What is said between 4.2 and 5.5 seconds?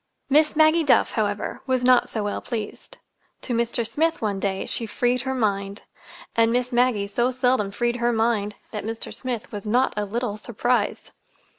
day, she freed her